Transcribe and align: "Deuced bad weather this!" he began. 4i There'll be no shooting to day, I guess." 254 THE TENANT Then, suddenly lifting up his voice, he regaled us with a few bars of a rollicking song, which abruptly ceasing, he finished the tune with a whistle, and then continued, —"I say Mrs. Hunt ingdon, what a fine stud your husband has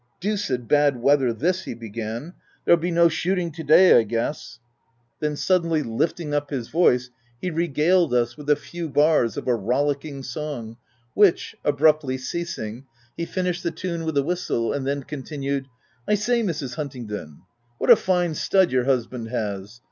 "Deuced 0.19 0.67
bad 0.67 0.99
weather 0.99 1.31
this!" 1.31 1.61
he 1.65 1.75
began. 1.75 2.31
4i 2.31 2.33
There'll 2.65 2.79
be 2.81 2.89
no 2.89 3.07
shooting 3.07 3.51
to 3.51 3.63
day, 3.63 3.95
I 3.95 4.01
guess." 4.01 4.57
254 5.19 5.19
THE 5.19 5.21
TENANT 5.21 5.21
Then, 5.21 5.35
suddenly 5.83 5.95
lifting 5.99 6.33
up 6.33 6.49
his 6.49 6.69
voice, 6.69 7.11
he 7.39 7.51
regaled 7.51 8.11
us 8.11 8.35
with 8.35 8.49
a 8.49 8.55
few 8.55 8.89
bars 8.89 9.37
of 9.37 9.47
a 9.47 9.53
rollicking 9.53 10.23
song, 10.23 10.77
which 11.13 11.55
abruptly 11.63 12.17
ceasing, 12.17 12.85
he 13.15 13.25
finished 13.25 13.61
the 13.61 13.69
tune 13.69 14.03
with 14.03 14.17
a 14.17 14.23
whistle, 14.23 14.73
and 14.73 14.87
then 14.87 15.03
continued, 15.03 15.67
—"I 16.09 16.15
say 16.15 16.41
Mrs. 16.41 16.77
Hunt 16.77 16.93
ingdon, 16.95 17.41
what 17.77 17.91
a 17.91 17.95
fine 17.95 18.33
stud 18.33 18.71
your 18.71 18.85
husband 18.85 19.27
has 19.27 19.79